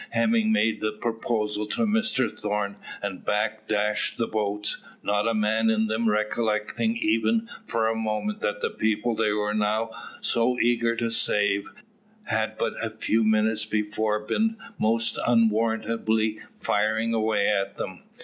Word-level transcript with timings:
Hemming 0.09 0.51
made 0.51 0.81
the 0.81 0.93
proposal 0.93 1.67
to 1.67 1.85
Mr 1.85 2.27
Thorn, 2.27 2.77
and 3.03 3.23
back 3.23 3.67
dashed 3.67 4.17
the 4.17 4.25
boats, 4.25 4.83
not 5.03 5.27
a 5.27 5.35
man 5.35 5.69
in 5.69 5.85
them 5.85 6.09
recollecting 6.09 6.97
even 6.97 7.47
for 7.67 7.87
a 7.87 7.93
moment 7.95 8.41
that 8.41 8.61
the 8.61 8.71
people 8.71 9.15
they 9.15 9.31
were 9.31 9.53
now 9.53 9.91
so 10.19 10.57
eager 10.59 10.95
to 10.95 11.11
save, 11.11 11.69
had 12.23 12.57
but 12.57 12.73
a 12.83 12.89
few 12.89 13.23
minutes 13.23 13.63
before 13.65 14.19
been 14.19 14.57
most 14.79 15.19
unwarrantably 15.27 16.39
firing 16.59 17.13
away 17.13 17.47
at 17.47 17.77
them. 17.77 18.01